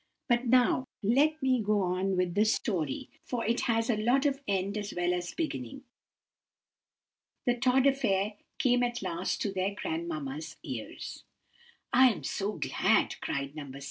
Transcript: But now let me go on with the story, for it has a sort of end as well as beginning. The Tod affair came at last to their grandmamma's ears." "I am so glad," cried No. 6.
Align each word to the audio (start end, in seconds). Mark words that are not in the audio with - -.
But 0.27 0.47
now 0.47 0.85
let 1.03 1.43
me 1.43 1.61
go 1.61 1.83
on 1.83 2.17
with 2.17 2.33
the 2.33 2.43
story, 2.45 3.11
for 3.23 3.45
it 3.45 3.61
has 3.69 3.87
a 3.87 4.03
sort 4.03 4.25
of 4.25 4.41
end 4.47 4.75
as 4.75 4.95
well 4.97 5.13
as 5.13 5.35
beginning. 5.35 5.83
The 7.45 7.53
Tod 7.55 7.85
affair 7.85 8.33
came 8.57 8.81
at 8.81 9.03
last 9.03 9.41
to 9.43 9.51
their 9.53 9.75
grandmamma's 9.75 10.57
ears." 10.63 11.23
"I 11.93 12.07
am 12.09 12.23
so 12.23 12.53
glad," 12.53 13.21
cried 13.21 13.55
No. 13.55 13.67
6. 13.71 13.75